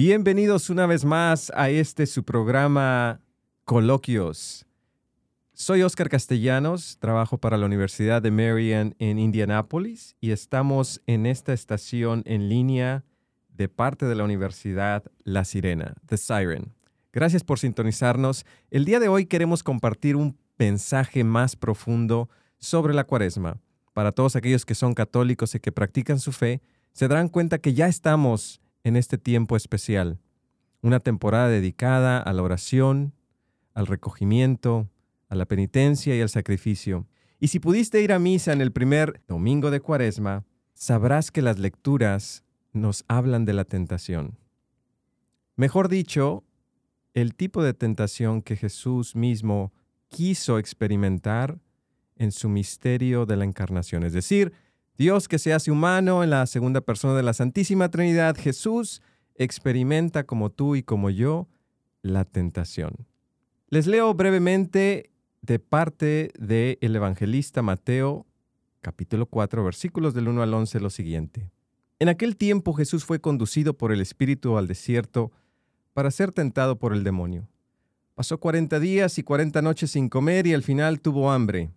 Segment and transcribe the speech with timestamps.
[0.00, 3.20] Bienvenidos una vez más a este su programa
[3.64, 4.64] Coloquios.
[5.54, 11.52] Soy Oscar Castellanos, trabajo para la Universidad de Marian en Indianápolis y estamos en esta
[11.52, 13.04] estación en línea
[13.48, 16.76] de parte de la Universidad La Sirena, The Siren.
[17.12, 18.46] Gracias por sintonizarnos.
[18.70, 23.58] El día de hoy queremos compartir un mensaje más profundo sobre la cuaresma.
[23.94, 26.62] Para todos aquellos que son católicos y que practican su fe,
[26.92, 30.18] se darán cuenta que ya estamos en este tiempo especial,
[30.82, 33.14] una temporada dedicada a la oración,
[33.74, 34.88] al recogimiento,
[35.28, 37.06] a la penitencia y al sacrificio.
[37.38, 41.58] Y si pudiste ir a misa en el primer domingo de Cuaresma, sabrás que las
[41.58, 44.38] lecturas nos hablan de la tentación.
[45.56, 46.44] Mejor dicho,
[47.14, 49.72] el tipo de tentación que Jesús mismo
[50.08, 51.58] quiso experimentar
[52.16, 54.52] en su misterio de la encarnación, es decir,
[54.98, 59.00] Dios que se hace humano en la segunda persona de la Santísima Trinidad, Jesús,
[59.36, 61.46] experimenta como tú y como yo
[62.02, 63.06] la tentación.
[63.68, 68.26] Les leo brevemente de parte del evangelista Mateo,
[68.80, 71.48] capítulo 4, versículos del 1 al 11, lo siguiente.
[72.00, 75.30] En aquel tiempo Jesús fue conducido por el Espíritu al desierto
[75.92, 77.48] para ser tentado por el demonio.
[78.16, 81.70] Pasó cuarenta días y cuarenta noches sin comer y al final tuvo hambre.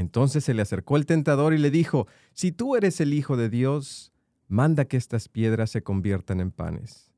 [0.00, 3.50] Entonces se le acercó el tentador y le dijo, Si tú eres el Hijo de
[3.50, 4.14] Dios,
[4.48, 7.12] manda que estas piedras se conviertan en panes.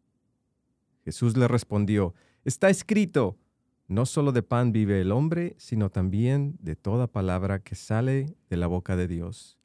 [1.04, 2.12] Jesús le respondió,
[2.44, 3.38] Está escrito,
[3.86, 8.56] no solo de pan vive el hombre, sino también de toda palabra que sale de
[8.56, 9.60] la boca de Dios.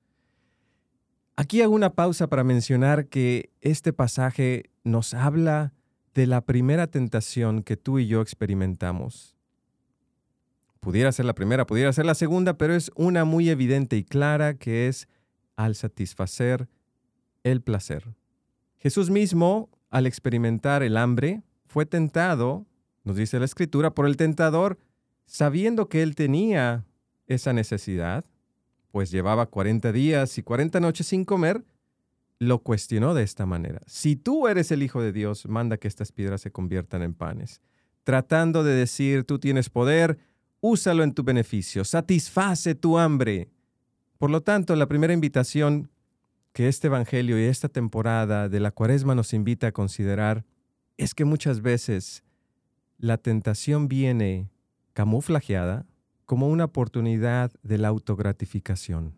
[1.35, 5.73] Aquí hago una pausa para mencionar que este pasaje nos habla
[6.13, 9.36] de la primera tentación que tú y yo experimentamos.
[10.79, 14.55] Pudiera ser la primera, pudiera ser la segunda, pero es una muy evidente y clara
[14.55, 15.07] que es
[15.55, 16.67] al satisfacer
[17.43, 18.15] el placer.
[18.77, 22.65] Jesús mismo, al experimentar el hambre, fue tentado,
[23.03, 24.77] nos dice la escritura, por el tentador,
[25.25, 26.85] sabiendo que él tenía
[27.27, 28.25] esa necesidad,
[28.91, 31.63] pues llevaba 40 días y 40 noches sin comer,
[32.39, 33.81] lo cuestionó de esta manera.
[33.87, 37.61] Si tú eres el Hijo de Dios, manda que estas piedras se conviertan en panes.
[38.03, 40.17] Tratando de decir, tú tienes poder,
[40.61, 43.49] úsalo en tu beneficio, satisface tu hambre.
[44.17, 45.89] Por lo tanto, la primera invitación
[46.53, 50.43] que este Evangelio y esta temporada de la Cuaresma nos invita a considerar
[50.97, 52.23] es que muchas veces
[52.97, 54.49] la tentación viene
[54.93, 55.85] camuflajeada
[56.25, 59.13] como una oportunidad de la autogratificación,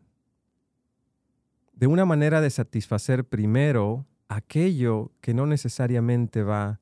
[1.74, 6.82] de una manera de satisfacer primero aquello que no necesariamente va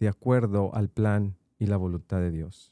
[0.00, 2.71] de acuerdo al plan y la voluntad de Dios.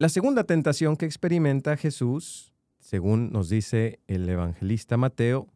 [0.00, 5.48] La segunda tentación que experimenta Jesús, según nos dice el evangelista Mateo,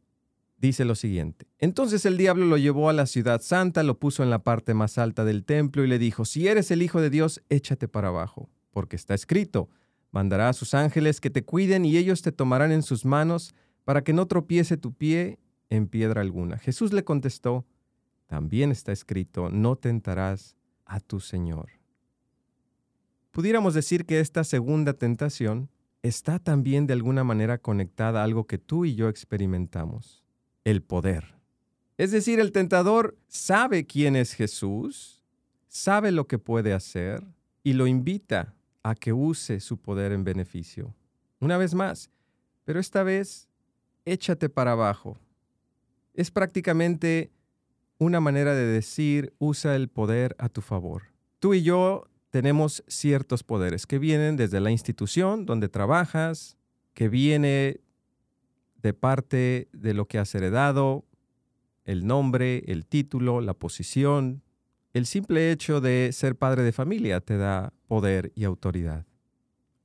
[0.57, 1.47] dice lo siguiente.
[1.61, 4.99] Entonces el diablo lo llevó a la ciudad santa, lo puso en la parte más
[4.99, 8.51] alta del templo y le dijo, si eres el Hijo de Dios, échate para abajo,
[8.73, 9.69] porque está escrito,
[10.11, 13.55] mandará a sus ángeles que te cuiden y ellos te tomarán en sus manos
[13.85, 15.39] para que no tropiece tu pie
[15.71, 16.59] en piedra alguna.
[16.59, 17.65] Jesús le contestó,
[18.27, 21.82] también está escrito, no tentarás a tu Señor.
[23.33, 25.71] Pudiéramos decir que esta segunda tentación
[26.03, 30.23] está también de alguna manera conectada a algo que tú y yo experimentamos,
[30.65, 31.35] el poder.
[31.97, 35.25] Es decir, el tentador sabe quién es Jesús,
[35.67, 37.25] sabe lo que puede hacer
[37.63, 40.95] y lo invita a que use su poder en beneficio.
[41.41, 42.11] Una vez más,
[42.65, 43.49] pero esta vez
[44.05, 45.17] échate para abajo.
[46.13, 47.33] Es prácticamente
[47.97, 51.05] una manera de decir usa el poder a tu favor.
[51.39, 56.57] Tú y yo tenemos ciertos poderes que vienen desde la institución donde trabajas,
[56.95, 57.81] que viene
[58.77, 61.05] de parte de lo que has heredado,
[61.85, 64.43] el nombre, el título, la posición.
[64.95, 69.05] El simple hecho de ser padre de familia te da poder y autoridad.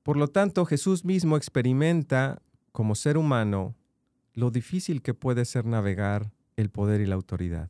[0.01, 2.41] Por lo tanto, Jesús mismo experimenta
[2.71, 3.75] como ser humano
[4.33, 7.69] lo difícil que puede ser navegar el poder y la autoridad.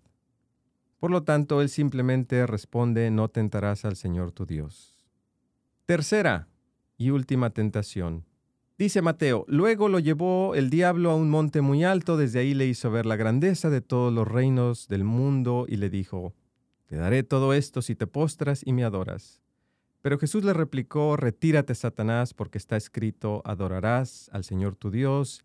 [0.99, 5.05] Por lo tanto, él simplemente responde, no tentarás al Señor tu Dios.
[5.85, 6.47] Tercera
[6.97, 8.25] y última tentación.
[8.77, 12.67] Dice Mateo, luego lo llevó el diablo a un monte muy alto, desde ahí le
[12.67, 16.35] hizo ver la grandeza de todos los reinos del mundo y le dijo,
[16.85, 19.41] te daré todo esto si te postras y me adoras.
[20.01, 25.43] Pero Jesús le replicó, retírate Satanás, porque está escrito, adorarás al Señor tu Dios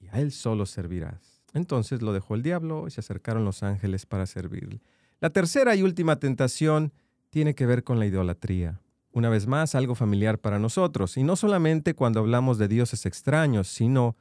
[0.00, 1.33] y a Él solo servirás.
[1.54, 4.82] Entonces lo dejó el diablo y se acercaron los ángeles para servirle.
[5.20, 6.92] La tercera y última tentación
[7.30, 8.80] tiene que ver con la idolatría.
[9.12, 13.68] Una vez más, algo familiar para nosotros, y no solamente cuando hablamos de dioses extraños,
[13.68, 14.16] sino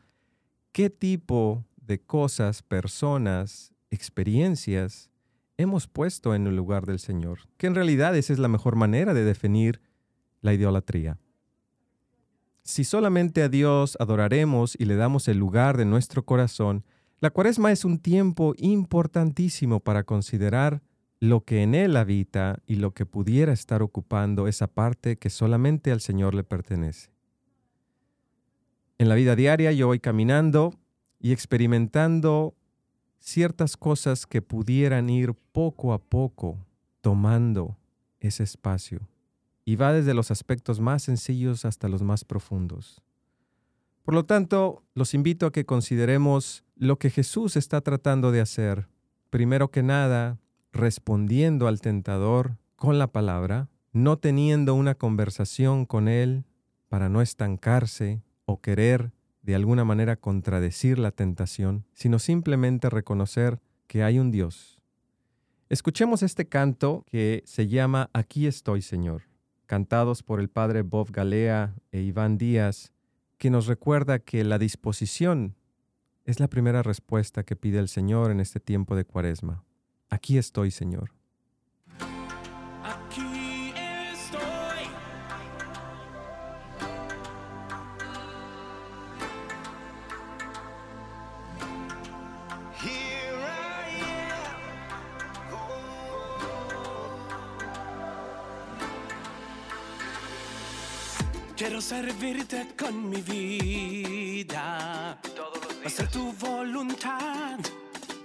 [0.72, 5.10] qué tipo de cosas, personas, experiencias
[5.58, 9.14] hemos puesto en el lugar del Señor, que en realidad esa es la mejor manera
[9.14, 9.82] de definir
[10.42, 11.18] la idolatría.
[12.64, 16.86] Si solamente a Dios adoraremos y le damos el lugar de nuestro corazón,
[17.24, 20.82] la cuaresma es un tiempo importantísimo para considerar
[21.22, 25.94] lo que en Él habita y lo que pudiera estar ocupando esa parte que solamente
[25.94, 27.12] al Señor le pertenece.
[28.98, 30.74] En la vida diaria yo voy caminando
[31.18, 32.56] y experimentando
[33.20, 36.58] ciertas cosas que pudieran ir poco a poco
[37.00, 37.78] tomando
[38.20, 39.08] ese espacio.
[39.64, 43.02] Y va desde los aspectos más sencillos hasta los más profundos.
[44.04, 48.88] Por lo tanto, los invito a que consideremos lo que Jesús está tratando de hacer.
[49.30, 50.40] Primero que nada,
[50.74, 56.44] respondiendo al tentador con la palabra, no teniendo una conversación con él
[56.90, 64.04] para no estancarse o querer de alguna manera contradecir la tentación, sino simplemente reconocer que
[64.04, 64.82] hay un Dios.
[65.70, 69.24] Escuchemos este canto que se llama Aquí estoy, Señor,
[69.66, 72.93] cantados por el padre Bob Galea e Iván Díaz,
[73.44, 75.58] que nos recuerda que la disposición
[76.24, 79.66] es la primera respuesta que pide el Señor en este tiempo de cuaresma.
[80.10, 81.12] Aquí estoy, Señor.
[101.56, 105.20] Quiero servirte con mi vida.
[105.86, 107.60] Hacer tu voluntad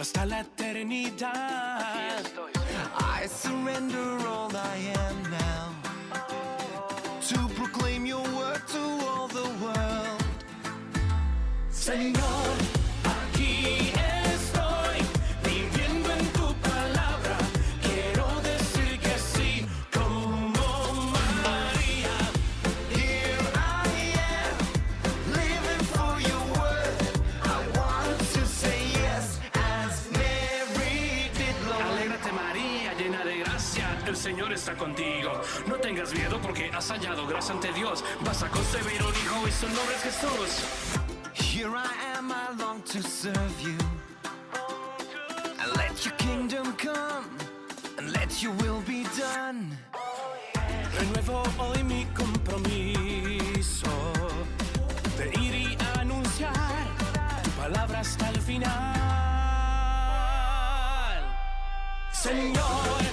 [0.00, 2.24] hasta la eternidad.
[2.98, 5.74] I surrender all I am now
[7.28, 10.22] to proclaim your word to all the world.
[11.70, 12.47] Señor.
[34.68, 35.40] Está contigo.
[35.66, 38.04] No tengas miedo porque has hallado gracia ante Dios.
[38.20, 40.62] Vas a concebir un hijo y su nombre es Jesús.
[41.34, 43.78] Here I am, I long to serve you.
[45.60, 47.24] And let your kingdom come
[47.98, 49.76] and let your will be done.
[50.98, 53.90] Renuevo hoy mi compromiso
[55.16, 56.52] de ir y anunciar
[57.42, 58.68] tu palabra hasta el final.
[62.12, 63.07] Señor.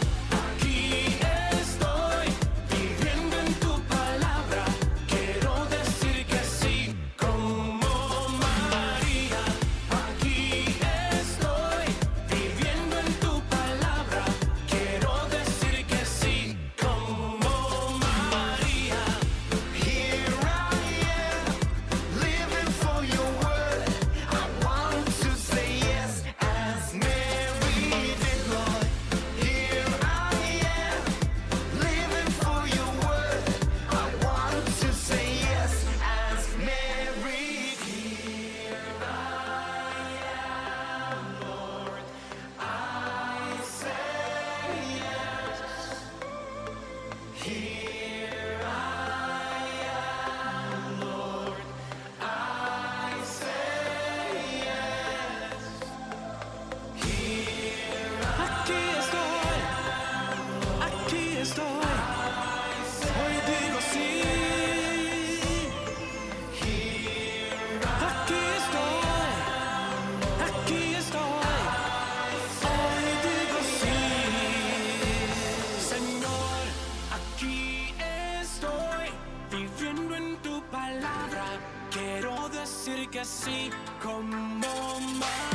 [83.15, 85.54] skal se, kom over mig.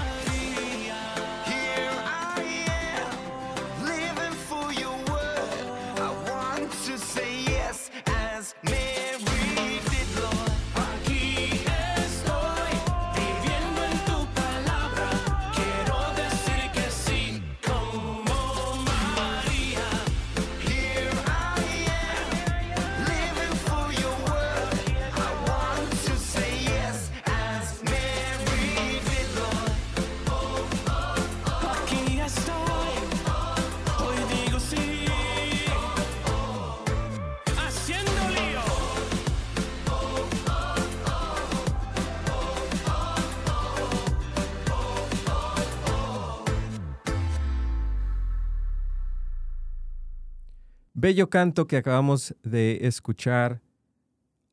[51.03, 53.63] Bello canto que acabamos de escuchar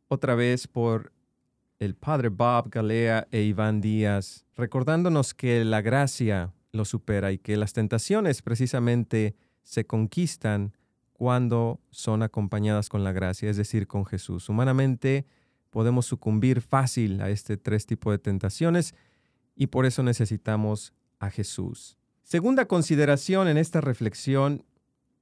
[0.07, 1.11] otra vez por
[1.77, 7.57] el padre Bob Galea e Iván Díaz, recordándonos que la gracia lo supera y que
[7.57, 10.71] las tentaciones precisamente se conquistan
[11.11, 14.47] cuando son acompañadas con la gracia, es decir, con Jesús.
[14.47, 15.25] Humanamente
[15.69, 18.95] podemos sucumbir fácil a este tres tipos de tentaciones
[19.53, 21.97] y por eso necesitamos a Jesús.
[22.23, 24.63] Segunda consideración en esta reflexión,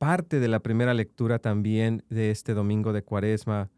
[0.06, 3.72] parte de la primera lectura también de este domingo de Cuaresma,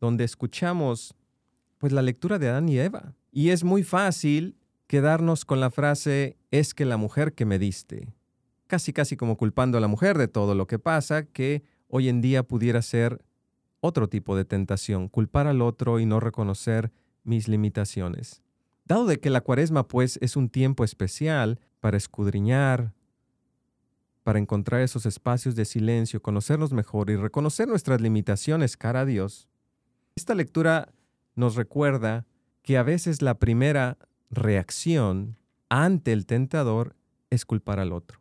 [0.00, 1.16] donde escuchamos
[1.78, 3.16] pues la lectura de Adán y Eva.
[3.32, 8.14] Y es muy fácil quedarnos con la frase es que la mujer que me diste,
[8.68, 12.20] casi casi como culpando a la mujer de todo lo que pasa, que hoy en
[12.20, 13.24] día pudiera ser
[13.80, 16.92] otro tipo de tentación, culpar al otro y no reconocer
[17.24, 18.44] mis limitaciones.
[18.84, 22.92] Dado de que la cuaresma pues es un tiempo especial para escudriñar,
[24.24, 29.48] para encontrar esos espacios de silencio, conocernos mejor y reconocer nuestras limitaciones cara a Dios,
[30.16, 30.88] esta lectura
[31.36, 32.26] nos recuerda
[32.62, 33.98] que a veces la primera
[34.30, 35.36] reacción
[35.68, 36.96] ante el tentador
[37.30, 38.20] es culpar al otro.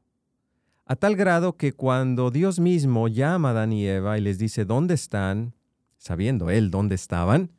[0.85, 4.65] A tal grado que cuando Dios mismo llama a Adán y Eva y les dice
[4.65, 5.55] dónde están,
[5.97, 7.51] sabiendo Él dónde estaban,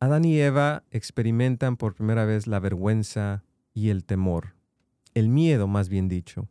[0.00, 4.56] Adán y Eva experimentan por primera vez la vergüenza y el temor,
[5.14, 6.48] el miedo más bien dicho.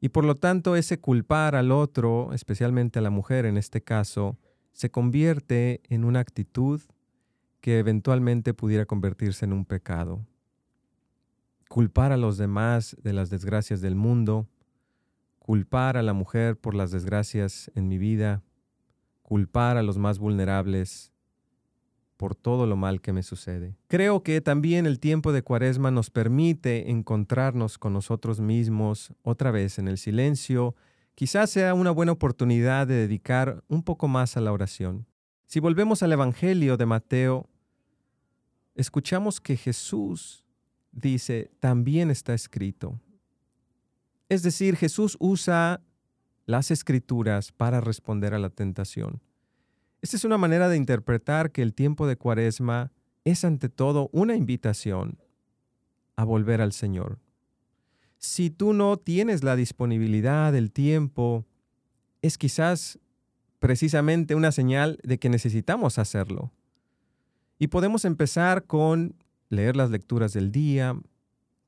[0.00, 4.38] Y por lo tanto ese culpar al otro, especialmente a la mujer en este caso,
[4.72, 6.80] se convierte en una actitud
[7.60, 10.24] que eventualmente pudiera convertirse en un pecado.
[11.68, 14.48] Culpar a los demás de las desgracias del mundo,
[15.40, 18.42] culpar a la mujer por las desgracias en mi vida,
[19.22, 21.12] culpar a los más vulnerables
[22.18, 23.76] por todo lo mal que me sucede.
[23.86, 29.78] Creo que también el tiempo de Cuaresma nos permite encontrarnos con nosotros mismos otra vez
[29.78, 30.74] en el silencio.
[31.14, 35.06] Quizás sea una buena oportunidad de dedicar un poco más a la oración.
[35.46, 37.48] Si volvemos al Evangelio de Mateo,
[38.74, 40.44] escuchamos que Jesús
[40.90, 43.00] dice, también está escrito.
[44.28, 45.80] Es decir, Jesús usa
[46.46, 49.22] las escrituras para responder a la tentación.
[50.00, 52.92] Esta es una manera de interpretar que el tiempo de Cuaresma
[53.24, 55.18] es ante todo una invitación
[56.16, 57.18] a volver al Señor.
[58.18, 61.46] Si tú no tienes la disponibilidad, el tiempo,
[62.22, 62.98] es quizás
[63.58, 66.52] precisamente una señal de que necesitamos hacerlo.
[67.58, 69.16] Y podemos empezar con
[69.48, 70.96] leer las lecturas del día,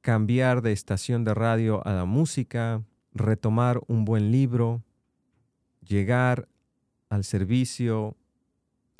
[0.02, 4.82] cambiar de estación de radio a la música, retomar un buen libro,
[5.80, 6.48] llegar
[7.08, 8.16] al servicio,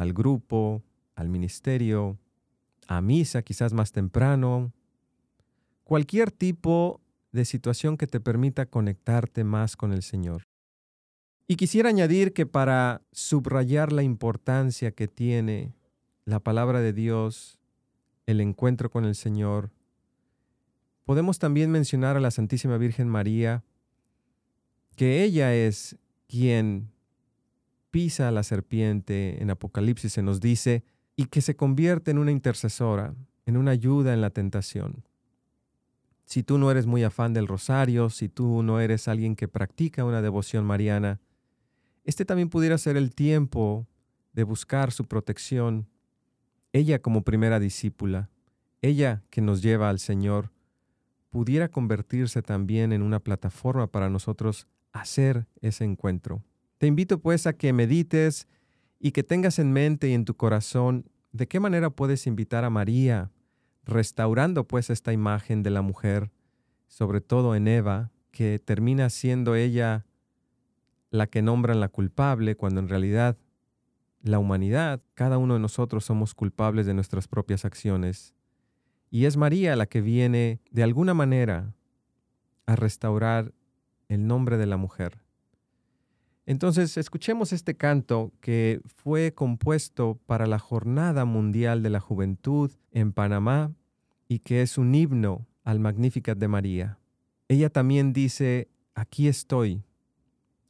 [0.01, 0.83] al grupo,
[1.15, 2.19] al ministerio,
[2.87, 4.73] a misa quizás más temprano,
[5.85, 7.03] cualquier tipo
[7.33, 10.45] de situación que te permita conectarte más con el Señor.
[11.47, 15.75] Y quisiera añadir que para subrayar la importancia que tiene
[16.25, 17.59] la palabra de Dios,
[18.25, 19.71] el encuentro con el Señor,
[21.05, 23.65] podemos también mencionar a la Santísima Virgen María,
[24.97, 26.91] que ella es quien
[27.91, 30.85] pisa a la serpiente en Apocalipsis se nos dice,
[31.17, 33.15] y que se convierte en una intercesora,
[33.47, 35.05] en una ayuda en la tentación.
[36.25, 40.05] Si tú no eres muy afán del rosario, si tú no eres alguien que practica
[40.05, 41.21] una devoción mariana,
[42.05, 43.87] este también pudiera ser el tiempo
[44.33, 45.89] de buscar su protección.
[46.73, 48.31] Ella como primera discípula,
[48.81, 50.53] ella que nos lleva al Señor,
[51.31, 56.43] pudiera convertirse también en una plataforma para nosotros hacer ese encuentro.
[56.81, 58.49] Te invito pues a que medites
[58.99, 62.71] y que tengas en mente y en tu corazón de qué manera puedes invitar a
[62.71, 63.31] María,
[63.85, 66.31] restaurando pues esta imagen de la mujer,
[66.89, 70.07] sobre todo en Eva, que termina siendo ella
[71.11, 73.37] la que nombran la culpable, cuando en realidad
[74.23, 78.35] la humanidad, cada uno de nosotros somos culpables de nuestras propias acciones.
[79.11, 81.75] Y es María la que viene de alguna manera
[82.65, 83.53] a restaurar
[84.09, 85.21] el nombre de la mujer.
[86.47, 93.13] Entonces, escuchemos este canto que fue compuesto para la Jornada Mundial de la Juventud en
[93.13, 93.73] Panamá
[94.29, 96.99] y que es un himno al Magnificat de María.
[97.49, 99.83] Ella también dice, aquí estoy.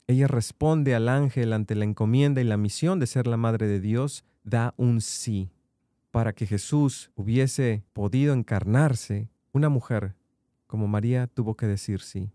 [0.07, 3.81] Ella responde al ángel ante la encomienda y la misión de ser la Madre de
[3.81, 5.51] Dios, da un sí.
[6.11, 10.17] Para que Jesús hubiese podido encarnarse, una mujer
[10.67, 12.31] como María tuvo que decir sí.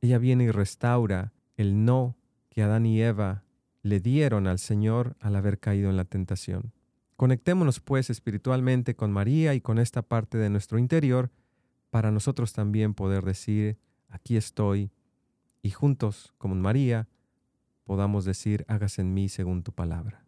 [0.00, 2.16] Ella viene y restaura el no
[2.52, 3.44] que Adán y Eva
[3.82, 6.74] le dieron al Señor al haber caído en la tentación.
[7.16, 11.30] Conectémonos pues espiritualmente con María y con esta parte de nuestro interior
[11.88, 13.78] para nosotros también poder decir,
[14.10, 14.90] aquí estoy,
[15.62, 17.08] y juntos, como María,
[17.84, 20.21] podamos decir, hágase en mí según tu palabra.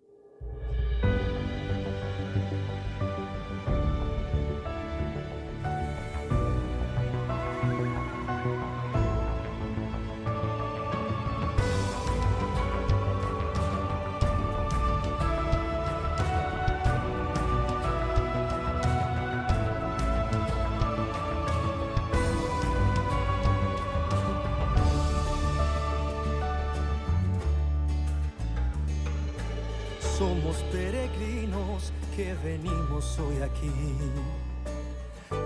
[33.18, 33.72] Hoy aquí,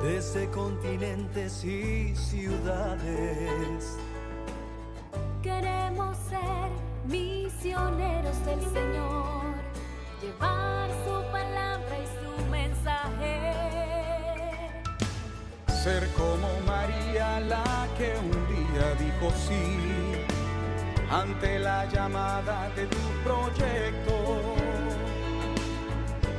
[0.03, 3.97] desde continentes y ciudades.
[5.43, 6.71] Queremos ser
[7.07, 9.43] misioneros del Señor,
[10.23, 13.53] llevar su palabra y su mensaje.
[15.83, 19.99] Ser como María la que un día dijo sí
[21.11, 24.15] ante la llamada de tu proyecto.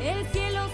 [0.01, 0.68] El cielo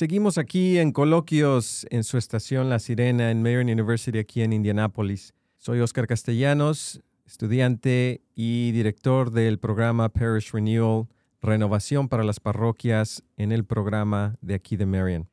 [0.00, 5.34] Seguimos aquí en coloquios en su estación La Sirena en Marion University aquí en Indianápolis.
[5.58, 11.06] Soy Oscar Castellanos, estudiante y director del programa Parish Renewal,
[11.42, 15.28] Renovación para las Parroquias en el programa de aquí de Marion.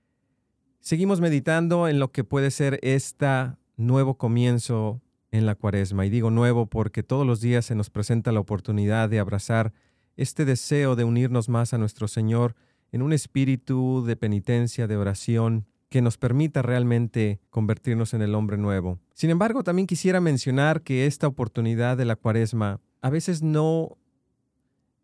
[0.82, 5.02] Seguimos meditando en lo que puede ser este nuevo comienzo
[5.32, 6.06] en la cuaresma.
[6.06, 9.72] Y digo nuevo porque todos los días se nos presenta la oportunidad de abrazar
[10.18, 12.54] este deseo de unirnos más a nuestro Señor
[12.92, 18.58] en un espíritu de penitencia, de oración, que nos permita realmente convertirnos en el hombre
[18.58, 19.00] nuevo.
[19.14, 23.98] Sin embargo, también quisiera mencionar que esta oportunidad de la cuaresma a veces no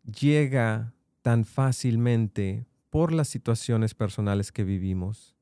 [0.04, 0.92] llega
[1.22, 5.34] tan fácilmente por las situaciones personales que vivimos.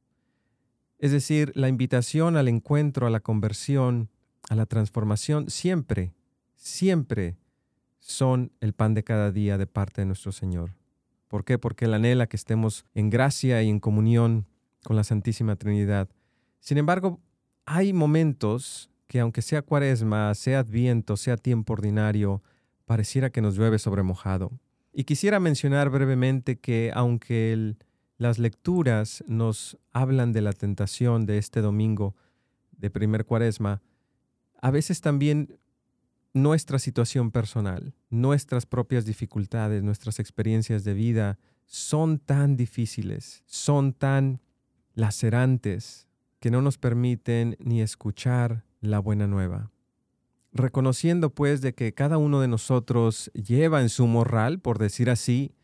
[1.01, 4.09] Es decir, la invitación al encuentro, a la conversión,
[4.49, 6.15] a la transformación, siempre
[6.63, 7.37] siempre
[7.99, 10.71] son el pan de cada día de parte de nuestro Señor.
[11.33, 11.57] ¿Por qué?
[11.59, 14.45] Porque Él anhela que estemos en gracia y en comunión
[14.85, 16.11] con la Santísima Trinidad.
[16.61, 17.23] Sin embargo,
[17.65, 22.43] hay momentos que aunque sea cuaresma, sea adviento, sea tiempo ordinario,
[22.85, 24.51] pareciera que nos llueve sobre mojado.
[24.93, 27.77] Y quisiera mencionar brevemente que aunque
[28.19, 32.15] las lecturas nos hablan de la tentación de este domingo
[32.73, 33.81] de primer cuaresma,
[34.61, 35.59] a veces también
[36.35, 44.41] nuestra situación personal, nuestras propias dificultades, nuestras experiencias de vida son tan difíciles, son tan
[44.95, 46.09] lacerantes,
[46.41, 49.71] que no nos permiten ni escuchar la buena nueva.
[50.53, 55.55] Reconociendo pues de que cada uno de nosotros lleva en su morral, por decir así,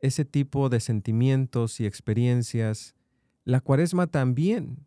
[0.00, 2.94] ese tipo de sentimientos y experiencias,
[3.44, 4.86] la cuaresma también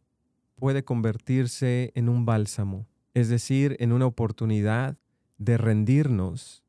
[0.55, 4.97] puede convertirse en un bálsamo, es decir, en una oportunidad
[5.41, 6.63] de rendirnos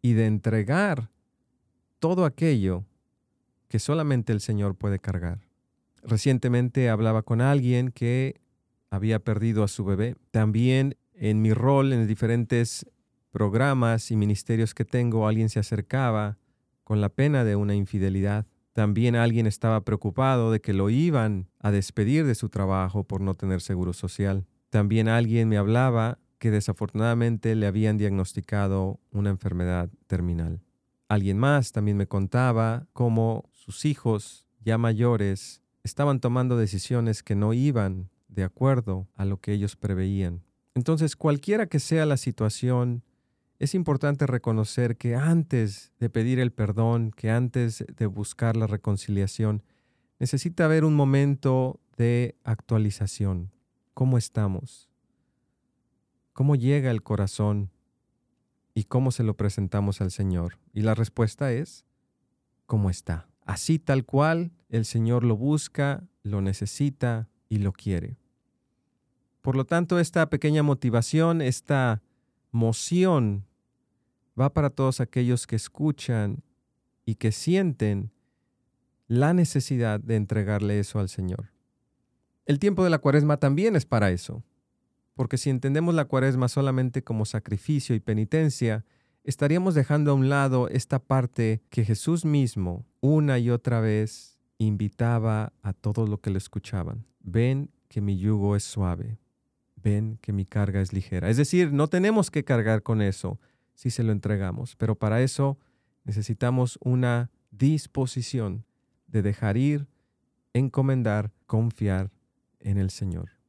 [0.00, 1.10] y de entregar
[1.98, 2.84] todo aquello
[3.66, 5.40] que solamente el Señor puede cargar.
[6.04, 8.40] Recientemente hablaba con alguien que
[8.90, 10.14] había perdido a su bebé.
[10.30, 12.86] También en mi rol en diferentes
[13.32, 16.38] programas y ministerios que tengo, alguien se acercaba
[16.84, 18.46] con la pena de una infidelidad.
[18.72, 23.34] También alguien estaba preocupado de que lo iban a despedir de su trabajo por no
[23.34, 24.46] tener seguro social.
[24.70, 30.62] También alguien me hablaba que desafortunadamente le habían diagnosticado una enfermedad terminal.
[31.06, 37.52] Alguien más también me contaba cómo sus hijos ya mayores estaban tomando decisiones que no
[37.52, 40.42] iban de acuerdo a lo que ellos preveían.
[40.74, 43.02] Entonces, cualquiera que sea la situación,
[43.58, 49.62] es importante reconocer que antes de pedir el perdón, que antes de buscar la reconciliación,
[50.18, 53.50] necesita haber un momento de actualización.
[53.92, 54.89] ¿Cómo estamos?
[56.40, 57.70] ¿Cómo llega el corazón?
[58.72, 60.58] ¿Y cómo se lo presentamos al Señor?
[60.72, 61.84] Y la respuesta es,
[62.64, 63.28] ¿cómo está?
[63.44, 68.16] Así tal cual, el Señor lo busca, lo necesita y lo quiere.
[69.42, 72.00] Por lo tanto, esta pequeña motivación, esta
[72.52, 73.44] moción,
[74.40, 76.42] va para todos aquellos que escuchan
[77.04, 78.12] y que sienten
[79.08, 81.52] la necesidad de entregarle eso al Señor.
[82.46, 84.42] El tiempo de la cuaresma también es para eso,
[85.20, 88.86] porque si entendemos la cuaresma solamente como sacrificio y penitencia,
[89.22, 95.52] estaríamos dejando a un lado esta parte que Jesús mismo una y otra vez invitaba
[95.60, 97.04] a todos los que lo escuchaban.
[97.20, 99.18] Ven que mi yugo es suave,
[99.76, 101.28] ven que mi carga es ligera.
[101.28, 103.38] Es decir, no tenemos que cargar con eso
[103.74, 105.58] si se lo entregamos, pero para eso
[106.04, 108.64] necesitamos una disposición
[109.06, 109.86] de dejar ir,
[110.54, 112.10] encomendar, confiar
[112.58, 113.39] en el Señor.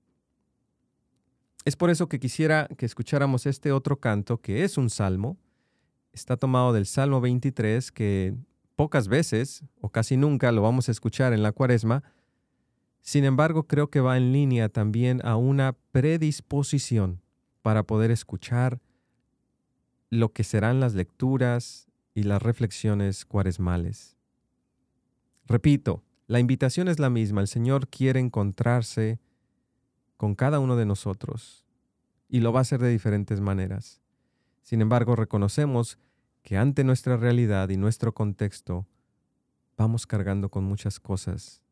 [1.63, 5.37] Es por eso que quisiera que escucháramos este otro canto, que es un salmo.
[6.11, 8.35] Está tomado del Salmo 23, que
[8.75, 12.03] pocas veces o casi nunca lo vamos a escuchar en la cuaresma.
[13.01, 17.21] Sin embargo, creo que va en línea también a una predisposición
[17.61, 18.81] para poder escuchar
[20.09, 24.17] lo que serán las lecturas y las reflexiones cuaresmales.
[25.45, 27.41] Repito, la invitación es la misma.
[27.41, 29.19] El Señor quiere encontrarse
[30.21, 31.65] con cada uno de nosotros
[32.29, 34.03] y lo va a hacer de diferentes maneras.
[34.61, 35.97] Sin embargo, reconocemos
[36.43, 38.85] que ante nuestra realidad y nuestro contexto
[39.77, 41.63] vamos cargando con muchas cosas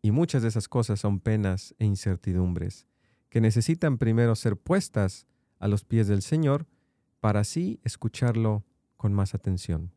[0.00, 2.88] y muchas de esas cosas son penas e incertidumbres
[3.28, 5.28] que necesitan primero ser puestas
[5.60, 6.66] a los pies del Señor
[7.20, 8.64] para así escucharlo
[8.96, 9.92] con más atención.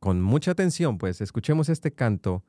[0.00, 2.42] Con mucha atención, pues, escuchemos este canto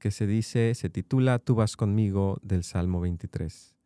[0.00, 3.76] que se dice, se titula Tú vas conmigo del Salmo 23.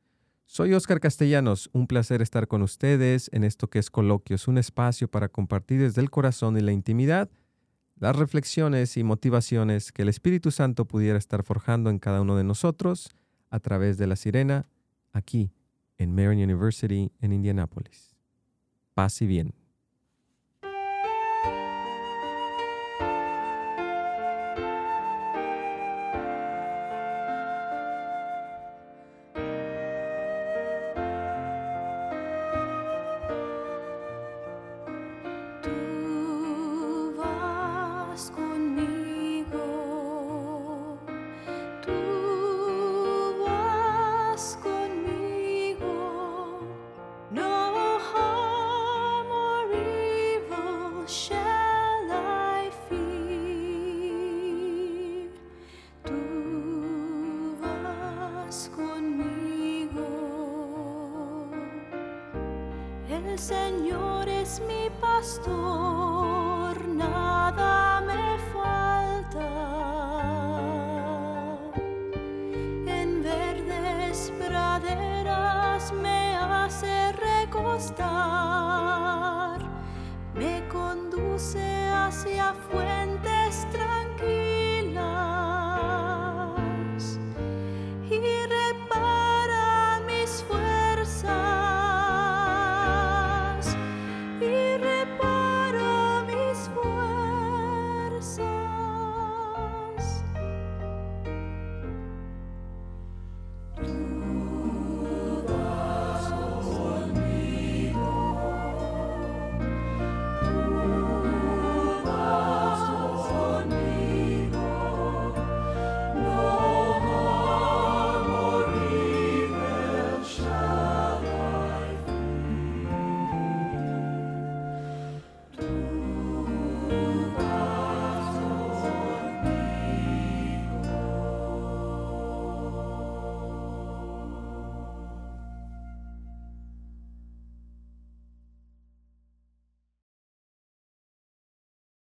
[0.47, 5.09] Soy Óscar Castellanos, un placer estar con ustedes en esto que es Coloquios, un espacio
[5.09, 7.29] para compartir desde el corazón y la intimidad
[7.99, 12.45] las reflexiones y motivaciones que el Espíritu Santo pudiera estar forjando en cada uno de
[12.45, 13.09] nosotros
[13.51, 14.67] a través de la sirena
[15.13, 15.53] aquí
[15.97, 18.17] en Marian University en Indianápolis.
[18.95, 19.55] Paz y bien.
[64.61, 66.04] Mi pastor,